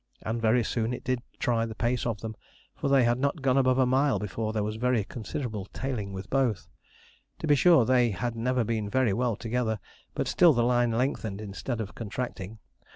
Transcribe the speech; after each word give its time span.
And 0.23 0.41
very 0.41 0.63
soon 0.63 0.93
it 0.95 1.03
did 1.03 1.21
try 1.37 1.67
the 1.67 1.75
pace 1.75 2.07
of 2.07 2.21
them, 2.21 2.35
for 2.73 2.89
they 2.89 3.03
had 3.03 3.19
not 3.19 3.43
gone 3.43 3.55
above 3.59 3.77
a 3.77 3.85
mile 3.85 4.17
before 4.17 4.51
there 4.51 4.63
was 4.63 4.77
very 4.77 5.03
considerable 5.03 5.65
tailing 5.73 6.11
with 6.11 6.27
both. 6.27 6.67
To 7.37 7.45
be 7.45 7.53
sure, 7.53 7.85
they 7.85 8.09
had 8.09 8.35
never 8.35 8.63
been 8.63 8.89
very 8.89 9.13
well 9.13 9.35
together, 9.35 9.79
but 10.15 10.27
still 10.27 10.53
the 10.53 10.63
line 10.63 10.89
lengthened 10.89 11.39
instead 11.39 11.79
of 11.79 11.93
contracting. 11.93 12.57